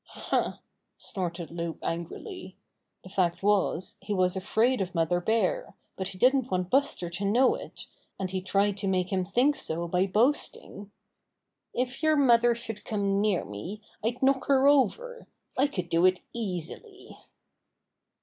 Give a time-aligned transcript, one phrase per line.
[0.07, 0.53] "Huh!"
[0.97, 2.57] snorted Loup angrily.
[3.03, 7.23] The fact was he was afraid of Mother Bear, but he didn't want Buster to
[7.23, 7.85] know it,
[8.17, 10.89] and he tried to make him think so by boasting.
[11.71, 12.17] "If your 18 Buster the Bear
[12.49, 15.27] mother should come near me, I'd knock her over.
[15.55, 17.15] I could do it easily."